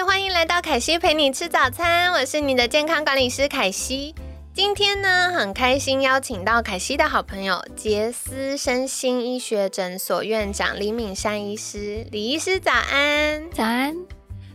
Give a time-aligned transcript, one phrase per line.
[0.00, 4.14] 嗨，欢迎来到凯西陪你吃早餐，我是你的健康管理师凯西。
[4.54, 13.94] 今天呢，很开心邀请到凯西的好朋友杰斯身心医学诊所院长李敏山医师，李医师早安，早安。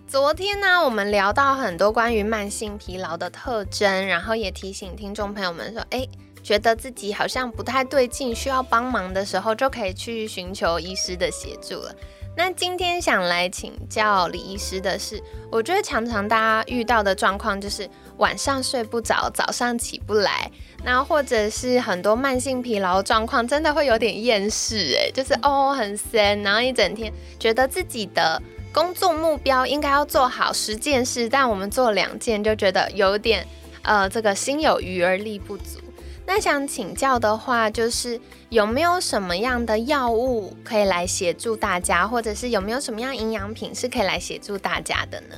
[0.08, 6.08] 昨天呢，我们聊到很多关于慢性疲劳的特征，然后也提醒听众朋友们说，哎，
[6.42, 11.96] 觉得自己好像不太对劲，需要帮忙的时候，就可以去寻求医师的协助了。
[12.38, 20.52] 那今天想来请教李医师的是，我觉得常常大家遇到的状况就是晚上睡不着，早上起不来，
[20.84, 28.42] 那或者是很多慢性疲劳状况，真的会有点厌世，哎，就是哦很闲，然后一整天觉得自己的
[28.74, 33.48] 工作目标应该要做好十件事，但我们做两件就觉得有点
[33.82, 35.80] 呃这个心有余而力不足。
[36.28, 45.36] 那想请教的话，就是有没有什么样的药物可以来协助大家，或者是有没有什么样营养品是可以来协助大家的呢？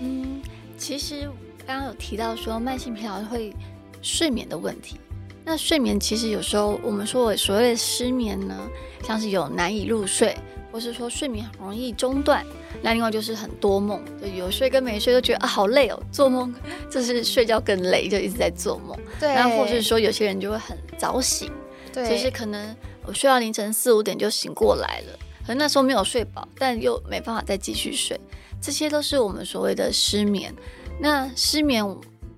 [0.00, 0.42] 嗯，
[0.76, 1.30] 其实
[1.64, 3.54] 刚刚有提到说慢性疲劳会
[4.02, 4.98] 睡眠的问题。
[5.44, 8.68] 那睡眠其实有时候我们说所谓的失眠呢，
[9.04, 10.36] 像是有难以入睡，
[10.78, 12.46] 或是说睡眠很容易中断。
[12.82, 16.54] 那另外就是很多梦，就有睡跟没睡都觉得啊好累哦，做梦
[16.88, 18.96] 就是睡觉更累，就一直在做梦。
[19.18, 21.50] 对，那或是说有些人就会很早醒，
[21.92, 28.16] 对，其实可能我睡到凌晨四五点就醒过来了，可能那时候没有睡饱，但又没办法再继续睡，
[28.62, 30.54] 这些都是我们所谓的失眠。
[31.00, 31.84] 那失眠。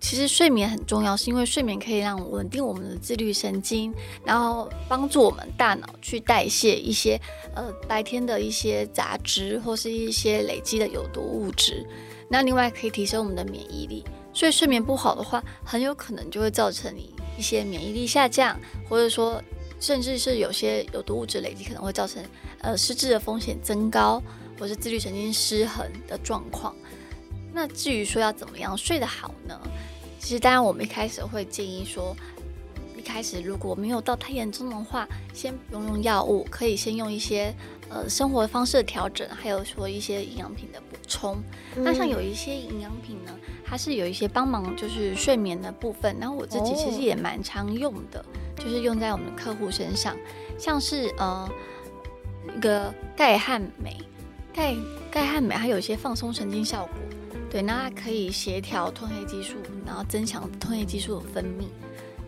[0.00, 3.92] 其实睡眠很重要，是因为睡眠可以让稳定我们的自律神经，
[4.24, 7.20] 然后帮助我们大脑去代谢一些
[7.54, 11.86] 呃白天的一些杂质或是一些累积的有毒物质。
[12.28, 14.02] 那另外可以提升我们的免疫力。
[14.32, 19.42] 所以睡眠不好的话，很有可能就会造成你一些免疫力下降，或者说
[19.80, 22.22] 甚至是有些有毒物质累积可能会造成
[22.60, 24.22] 呃失智的风险增高，
[24.58, 26.74] 或是自律神经失衡的状况。
[27.52, 29.60] 那至于说要怎么样睡得好呢？
[30.18, 32.14] 其实当然我们一开始会建议说，
[32.96, 37.54] 一开始如果没有到太严重的话，先不用用药物，可以先用一些
[37.88, 41.42] 呃生活方式的调整，还有说一些营养品的补充。
[41.74, 43.32] 那像有一些营养品呢，
[43.64, 48.24] 它是有一些帮忙就是睡眠的部分，然后我自己其实也蛮常用的，
[48.56, 50.14] 就是用在我们客户身上，
[50.58, 51.50] 像是呃
[52.54, 53.96] 一个钙和镁，
[54.52, 54.76] 钙
[55.10, 56.94] 钙和镁它有一些放松神经效果。
[57.50, 61.64] 对，那它可以协调褪黑激素，然后增强褪黑激素的分泌。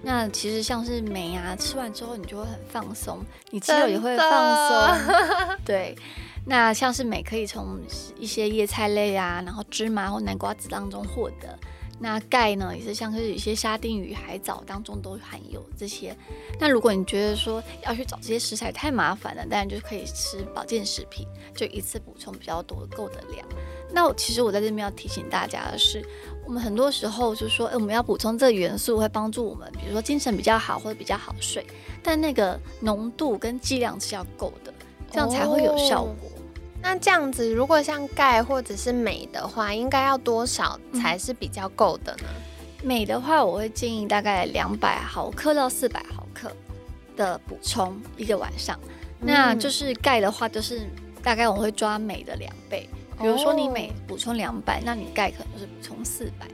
[0.03, 5.56] 那其实像是镁啊，吃完之后你就会很放松，你肌肉也会放松。
[5.65, 5.97] 对，
[6.44, 7.78] 那像是镁可以从
[8.19, 11.56] 一些叶菜类啊，然后芝麻或南瓜子当中获得。
[12.02, 16.14] 那钙呢，也是像是有些沙丁鱼、海藻当中都含有这些。
[16.58, 21.24] 那如果你觉得说要去找这些食材太麻烦了，当然就可以吃保健食品，
[21.54, 23.46] 就一次补充比较多够的量。
[23.94, 26.04] 那其实我在这边要提醒大家的是，
[26.44, 31.64] 我们很多时候就说，哎，我们要补充这个元素会帮助我们，比如说精神比较好或者比较好睡，
[32.02, 34.74] 但那个浓度跟剂量是要够的，
[35.12, 36.31] 这样才会有效果。
[36.82, 42.25] 那这样子，如果像钙或者是镁的话，应该要多少才是比较够的呢？
[42.82, 46.50] 镁的话，我会建议大概两百毫克到四百毫克
[47.16, 48.78] 的补充一个晚上。
[49.21, 50.81] 那就是钙的话，就是
[51.22, 52.88] 大概我会抓镁的两倍。
[53.21, 56.47] 比如说你镁补充两百，那你钙可能就是补充四百。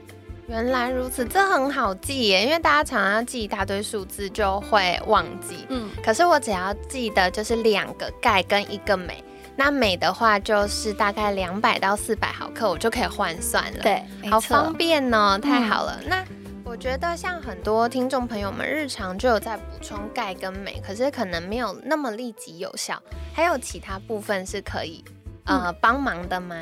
[0.47, 5.65] 原来如此，这很好记耶，因为大家常常要记一大堆数字就会忘记。
[5.69, 9.23] 嗯，可是我只要记得就是两个钙跟一个镁。
[9.59, 13.79] 那镁的话就是大概两百到四百毫克，我就可以换算了。
[13.83, 14.01] 对，
[14.31, 15.99] 好方便哦，太好了。
[16.07, 16.23] 那
[16.63, 23.03] 我觉得像很多听众朋友们日常就有在补充钙跟镁，可是可能没有那么立即有效。
[23.33, 25.03] 还有其他部分是可以
[25.43, 26.55] 呃帮忙的吗？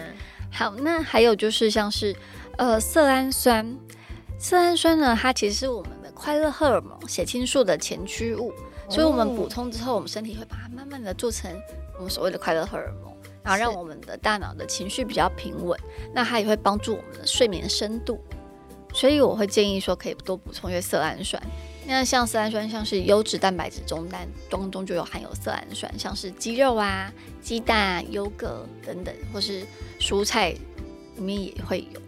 [0.51, 2.15] 好，那还有就是像是
[2.57, 3.77] 呃色氨酸，
[4.39, 8.51] 色氨酸呢，它其实是我们的快乐荷尔蒙血清素的前驱物，
[8.89, 11.51] 所以我们补充之后，我们身体会把它慢慢的做成。
[11.97, 13.11] 我们所谓的快乐荷尔蒙，
[13.43, 15.79] 然后让我们的大脑的情绪比较平稳，
[16.13, 18.21] 那它也会帮助我们的睡眠深度。
[18.93, 21.41] 所以我会建议说，可以多补充一些色氨酸。
[21.87, 27.11] 那像色氨酸，像是优质蛋白质中单当中就有含有色氨酸，像是鸡肉啊、
[27.41, 29.65] 鸡蛋、优格等等，或是
[29.99, 30.49] 蔬菜
[31.15, 31.99] 里面也会有。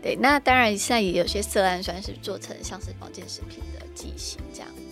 [0.00, 4.82] 对，那当然现在也有些色氨酸是做成像是保健食品的剂型这样子。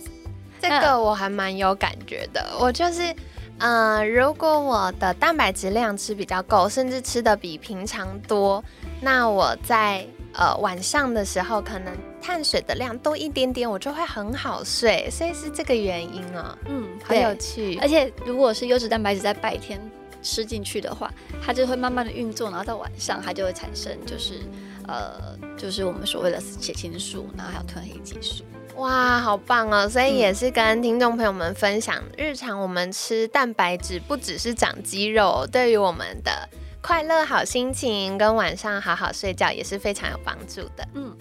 [0.63, 3.13] 这个我还蛮有感觉的，我就是，
[3.59, 8.63] 嗯，如果我的蛋白质量吃比较够，甚至吃的比平常多，
[9.01, 16.57] 那我在呃晚上的时候可能碳水的量多一点点，我就会很好睡，所以是这个原因哦。
[16.69, 17.77] 嗯，很有趣。
[17.81, 19.77] 而且如果是优质蛋白质在白天
[20.21, 21.11] 吃进去的话，
[21.45, 24.39] 它就会慢慢的运作，然后到晚上它就会产生就是。
[24.85, 28.43] 呃，就是我们所谓的血清素，然后还有褪黑激素。
[28.75, 29.87] 哇，好棒哦！
[29.87, 36.49] 所以也是跟听众朋友们分享，日常我们吃蛋白质不只是长肌肉，对于我们的
[36.81, 40.87] 快乐、好心情跟晚上好好睡觉也是非常有帮助的。
[40.95, 41.15] 嗯，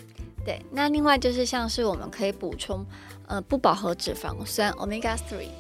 [0.45, 0.65] 对。
[0.71, 2.85] 那另外就是像是我们可以补充
[3.27, 5.51] 呃不饱和脂肪酸 omega three。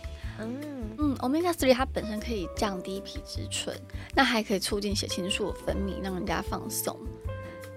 [0.41, 0.61] 嗯
[0.99, 3.77] 嗯，omega three 它本身可以降低皮质醇，
[4.15, 6.99] 那还可以促进血清素分泌，让人家放松。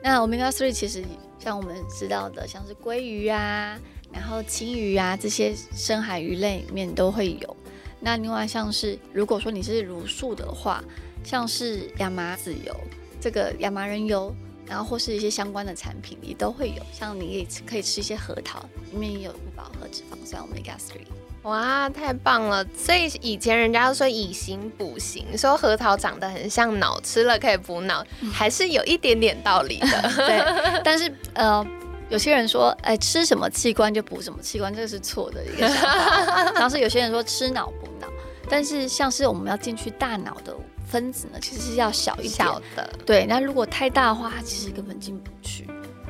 [0.01, 1.03] 那 omega three 其实
[1.38, 3.77] 像我们知道的，像是鲑鱼啊，
[4.11, 7.57] 然后青鱼啊这些深海鱼类里面都会有。
[7.99, 10.83] 那另外像是如果说你是乳素的话，
[11.23, 12.75] 像是亚麻籽油、
[13.19, 14.33] 这个亚麻仁油，
[14.67, 16.83] 然后或是一些相关的产品也都会有。
[16.93, 18.59] 像你也可以吃一些核桃，
[18.91, 21.07] 里面也有不饱和脂肪酸 omega three。
[21.43, 22.65] 哇，太棒了！
[22.75, 28.03] 所以以前人家都说以形补形，说核桃长得很像脑，吃了可以补脑，
[28.33, 30.01] 还是有一点点道理的。
[30.17, 31.63] 对，但是呃，
[32.09, 36.53] 有些人说，哎，吃什么器官就补什么器官，这个是错的一个想法。
[36.59, 38.07] 像是有些人说吃脑补脑，
[38.49, 40.55] 但是像是我们要进去大脑的
[40.87, 42.89] 分子呢，其实是要小一小的。
[43.05, 45.67] 对，那如果太大的话，它其实根本进不去。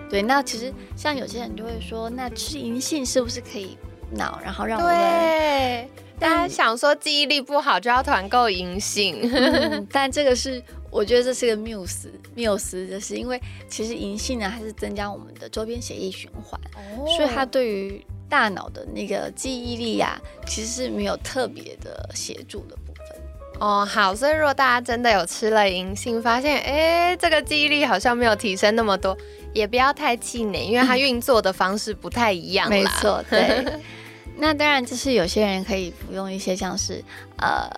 [0.09, 3.77] 对，那其实像有些人就会说，那吃银杏是不是可以？
[4.11, 5.89] 脑，然后让我对
[6.19, 16.59] 大家想说记忆力不好就要团购银杏，但这个是我觉得这是个谬思，谬思就是因为其实银杏呢，它是增加我们的周边血液循环，
[17.17, 23.05] 所以它对于大脑的那个记忆力呀，其实是没有特别的协助的部分。
[23.59, 29.17] 哦，好，所以如果大家真的有吃了银杏，发现哎，这个记忆力好像没有提升那么多，
[29.53, 32.69] 也不要太气馁，因为它运作的方式不太一样。
[32.69, 33.65] 没错，对。
[34.37, 37.03] 那当然，就是有些人可以服用一些像是
[37.37, 37.69] 呃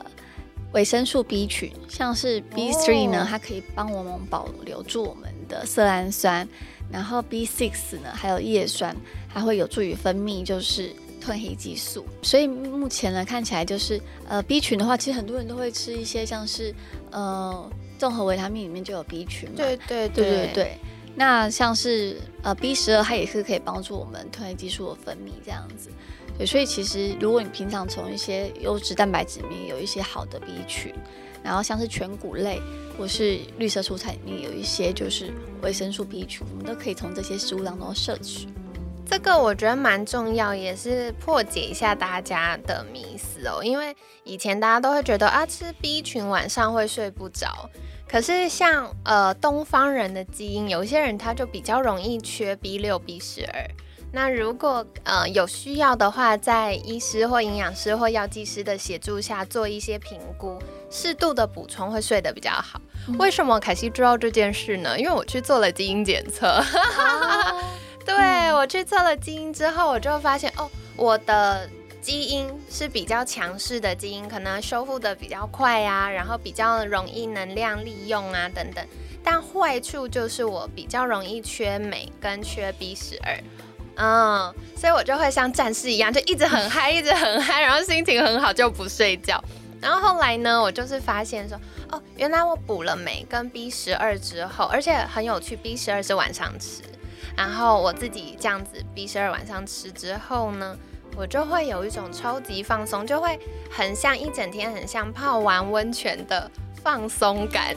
[0.74, 6.48] 维生素 B 群，像是 B3 呢，它可以帮我们保留住我们的色氨酸，
[6.92, 8.96] 然后 B6 呢，还有叶酸，
[9.34, 10.94] 它会有助于分泌就是
[11.24, 12.06] 褪黑激素。
[12.22, 16.74] 所以目前呢，看起来就是呃 B 群的话，其实很多人都会吃一些像是
[17.12, 19.56] 呃综合维他命里面就有 B 群嘛。
[19.58, 20.78] 对对对对对。
[21.16, 25.90] 那像是呃 B 十二，它也是可以帮助我们褪黑激素的分泌这样子。
[26.38, 30.94] 对，所以其实如果你平常从一些优质蛋白质里面有一些好的 B 群，
[31.44, 32.62] 然后像是全谷类
[32.98, 38.48] 或是绿色蔬菜里面有一些就是维生素 B 群，我们都可以从这些食物当中摄取。
[39.10, 43.64] 这个我觉得蛮重要，也是破解一下大家的迷思哦。
[43.64, 43.96] 因为
[44.26, 47.70] 以前大家都会觉得啊，吃 B 群晚上会睡不着，
[48.08, 53.68] 可是像呃东方人的基因，有一些人他就比较容易缺 B 六、B 十二。
[54.12, 60.58] 那如果呃有需要的话，在医师或营养师或药剂师的协助下做一些评估，
[60.90, 62.82] 适度的补充会睡得比较好。
[63.20, 64.98] 为什么凯西知道这件事呢？
[64.98, 66.62] 因为我去做了基因检测。
[68.06, 71.70] 对我去测了基因之后，我就发现哦，我的
[72.02, 78.84] 基因是比较强势的基因，可能修复的比较快啊，然后比较容易能量利用啊等等。
[79.24, 83.38] 但坏处就是我比较容易缺镁跟缺 B 十二。
[83.98, 89.44] 嗯，所以我就会像战士一样，就一直很嗨，一直很嗨，然后心情很好就不睡觉。
[89.82, 91.60] 然后后来呢，我就是发现说，
[91.92, 96.84] 哦，原来我补了镁跟 B 十二之后，而且很有趣，B 十二是晚上吃，
[97.36, 100.78] 然后我自己这样子 B 十二晚上吃之后呢，
[101.16, 103.40] 我就会有一种超级放松，就会
[103.72, 106.50] 很像一整天，很像泡完温泉的。
[106.84, 107.76] 放松感，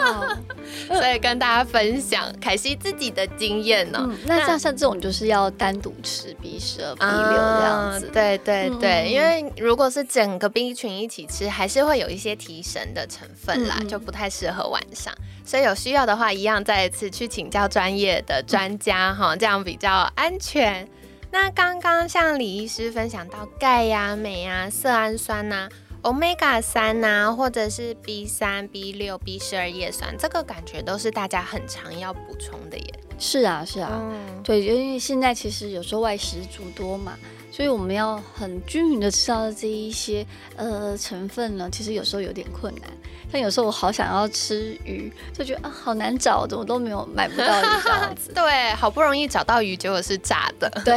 [0.86, 4.08] 所以跟大家分享凯西自己的经验呢。
[4.26, 8.10] 那像像这种就是要单独吃 B 十二、B 六这样子。
[8.12, 15.12] 对对对，因为如果是整个 B 群一起吃，还是会有一些提神的成分啦，就不太适合晚上。
[15.44, 20.86] 所以有需要的话，一样再一次去请教专业的专家哈，这样比较安全。
[21.32, 25.68] 那刚刚像李医师分享到钙呀、镁啊、色氨酸呐。
[26.02, 32.94] Omega 三呐，或者是 B 三、B 六、B 十二叶酸，这个感觉都是大家很常要补充的耶。
[33.18, 34.00] 是啊，是啊，
[34.42, 37.18] 对，因为现在其实有时候外食煮多嘛，
[37.50, 40.24] 所以我们要很均匀的吃到这一些
[40.56, 42.84] 呃成分呢，其实有时候有点困难。
[43.30, 48.32] 像有时候我好想要吃鱼，就觉得啊好难找，怎么都没有买不到鱼这样子。
[48.34, 50.68] 对，好不容易找到鱼，结果是炸的。
[50.84, 50.96] 对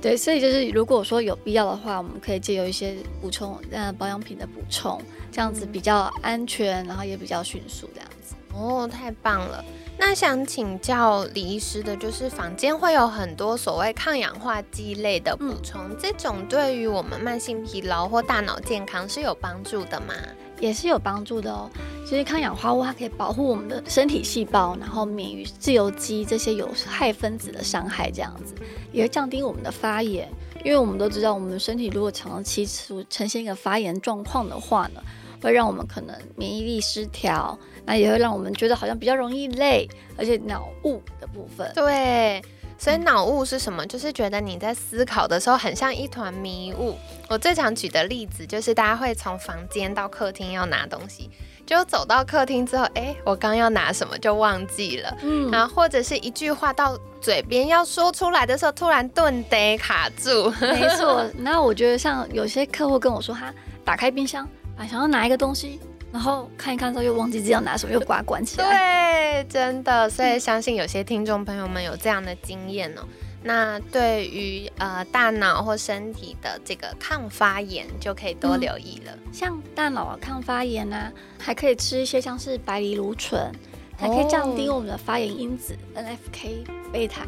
[0.00, 5.02] 对，所以就是如果说有必要的话，我们可以借由一些补充呃保养品的补充，
[5.32, 8.36] 这样子比较安全，然后也比较迅速这样子。
[8.54, 9.64] 哦，太棒了。
[10.04, 20.12] 那想请教李医师的，就是坊间会有很多所谓抗氧化剂类的补充，这种对于我们慢性疲劳或大脑健康是有帮助的吗？
[20.58, 21.70] 也是有帮助的哦。
[22.04, 28.54] 其实抗氧化物它可以保护我们的身体细胞，然后免于自由基这些有害分子的伤害，这样子
[28.90, 30.28] 也会降低我们的发炎。
[30.64, 35.00] 因为我们都知道，我们身体如果长期出呈现一个发炎状况的话呢，
[35.42, 37.58] 会让我们可能免疫力失调。
[37.84, 41.68] 那也会让我们觉得好像比较容易累，而且脑雾的部分。
[41.74, 42.40] 对，
[42.78, 43.84] 所以脑雾是什么？
[43.84, 46.96] 就是觉得你在思考的时候很像一团迷雾。
[47.28, 51.28] 我最常举的例子就是，大家会从房间到客厅要拿东西，
[51.66, 55.16] 就走到客厅之后，哎，我刚要拿什么就忘记了。
[55.22, 60.48] 嗯，然后或者是一句话到嘴边要说出来的时候，突然顿得卡住。
[60.62, 61.28] 没错。
[61.36, 63.52] 那我觉得像有些客户跟我说，他
[63.84, 65.80] 打开冰箱，啊，想要拿一个东西。
[66.12, 69.42] 然后看一看之后又忘记自己要拿什么，又把它关起来。
[69.42, 73.02] 对，真的，所以相信有些听众朋友们有这样的经验哦。
[73.42, 79.18] 那对于呃大脑或身体的这个抗发炎，就可以多留意了。
[79.32, 83.50] 像大脑抗发炎呢，还可以吃一些像是白藜芦醇，
[83.96, 87.26] 还可以降低我们的发炎因子 NFK 贝塔。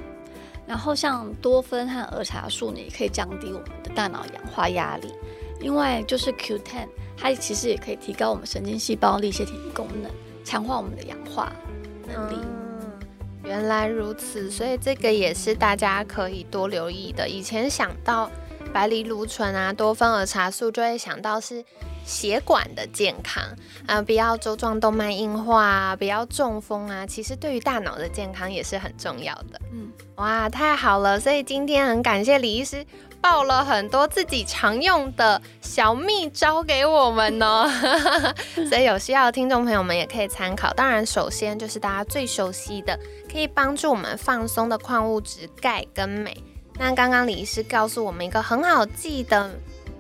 [0.66, 5.10] 然后像多酚和儿茶素呢，也可以降低我们的大脑氧化压力。
[5.61, 6.88] 另外就是 Q10。
[7.16, 10.11] 它其实也可以提高我们神经细胞力腺体功能，
[10.44, 11.52] 强化我们的氧化
[12.08, 12.37] 能力。
[13.44, 17.28] 原来如此，所以这个也是大家可以多留意的。
[17.28, 18.30] 以前想到
[18.75, 21.64] 白藜芦醇啊、多酚儿茶素，就会想到是
[22.04, 23.40] 血管的健康
[23.87, 27.07] 啊，不要周状动脉硬化啊，不要中风啊。
[27.07, 29.61] 其实对于大脑的健康也是很重要的。
[29.73, 31.21] 嗯，哇，太好了！
[31.21, 32.85] 所以今天很感谢李医师。
[33.21, 37.66] 报了很多自己常用的小秘招给我们哦，
[38.69, 40.75] 所以有需要的听众朋友们也可以参考。
[40.75, 42.99] 当然，首先就是大家最熟悉的，
[43.33, 46.37] 可以帮助我们放松的矿物质钙跟镁。
[46.76, 49.50] 那刚刚李医师告诉我们一个很好记的，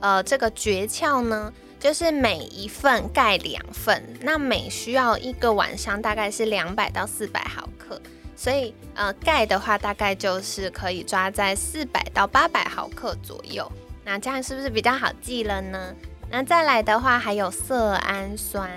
[0.00, 8.00] 呃，这个诀窍呢，就是每一份钙两份，那每需要一个晚上大概是两百到四百毫克。
[8.36, 13.70] 所以，呃，钙的话大概就是可以抓在四百到八百毫克左右。
[14.04, 15.94] 那这样是不是比较好记了呢？
[16.28, 18.68] 那再来的话，还有色氨酸。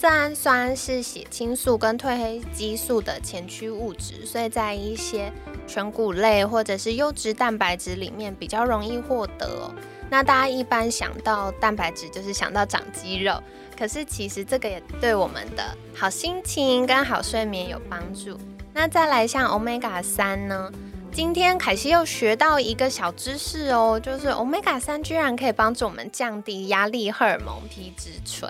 [0.00, 5.32] 色氨酸是血清素跟褪黑激素的前驱物质，所以在一些
[5.66, 9.74] 全谷类或者是优质蛋白质里面比较容易获得哦。
[10.08, 13.42] 那大家一般想到蛋白质就是想到长肌肉，
[13.76, 18.38] 可是其实这个也对我们的好心情跟好睡眠有帮助。
[18.72, 20.70] 那再来像 omega 三呢？
[21.10, 28.48] 今天凯西又学到一个小知识哦，就是 omega 三居然可以帮助我们降低压力荷尔蒙皮质醇，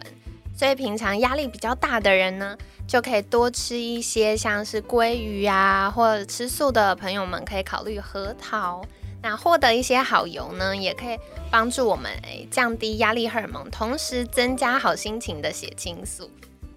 [0.58, 8.82] 所以平常压力比较大的人呢，就可以多吃一些像是鲑鱼啊，或者吃素的朋友们可以考虑核桃。
[9.22, 11.16] 那获得一些好油呢，也可以
[11.50, 16.28] 帮助我们诶降低压力荷尔蒙，同时增加好心情的血清素。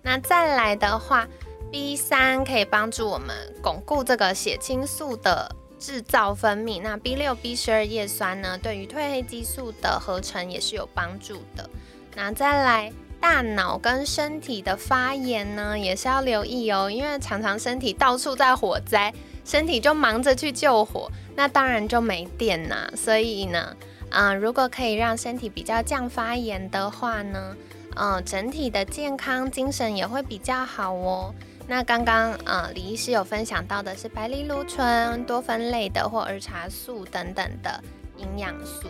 [0.03, 1.27] 那再来的话。
[1.71, 3.33] B 三可以帮助我们
[3.63, 11.69] 巩固这个血清素的制造分泌，那 B 六、B 十二叶酸呢，对于褪黑激素的合成也是有帮助的。
[12.13, 12.91] 那再来，
[13.21, 19.13] 大脑跟身体的发炎呢，也是要留意哦，因为常常身体到处在火灾，
[19.45, 22.91] 身体就忙着去救火，那当然就没电呐。
[22.95, 23.77] 所以呢，
[24.09, 27.55] 嗯，如果可以让身体比较降发炎的话呢，
[27.95, 31.33] 嗯，整体的健康精神也会比较好哦。
[31.67, 37.81] 那刚刚呃李医师有分享到的是白藜芦醇、多酚类的或儿茶素等等的
[38.17, 38.89] 营养素。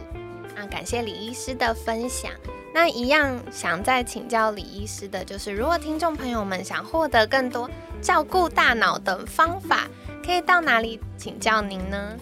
[0.55, 2.31] 那感谢李医师的分享。
[2.74, 7.70] 那一样想再请教李医师的就是，如果听众朋友们想获得更多
[8.01, 9.89] 照顾大脑的方法，
[10.25, 12.17] 可以到哪里请教您呢？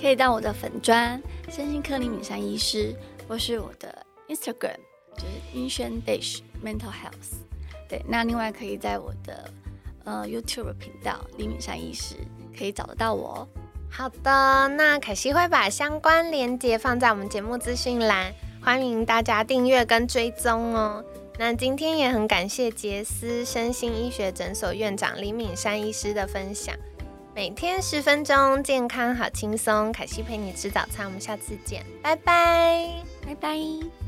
[0.00, 2.94] 可以到我的粉砖身心科李敏山医师，
[3.28, 4.76] 或是我的 Instagram
[5.16, 7.38] 就是 i n s h a n Dish Mental Health。
[7.88, 9.50] 对，那另外可以在我的
[10.04, 12.14] 呃，YouTube 频道李敏山医师
[12.56, 13.46] 可以找得到我。
[13.94, 18.32] 好的，那凯西会把相关链接放在我们节目资讯栏，
[18.62, 21.04] 欢迎大家订阅跟追踪哦。
[21.38, 26.74] 那今天也很感谢杰斯身心医学诊所院长李敏山医师的分享。
[27.34, 29.92] 每天十分钟，健康好轻松。
[29.92, 32.88] 凯西陪你吃早餐，我们下次见，拜拜，
[33.26, 34.01] 拜拜。